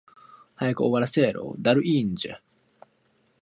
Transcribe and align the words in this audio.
He 0.59 0.65
made 0.65 0.71
a 0.71 0.73
comic 0.73 1.09
face 1.09 1.17
and 1.17 1.35
whined, 1.35 1.67
rubbing 1.67 2.17
his 2.17 2.25
knee. 2.25 2.35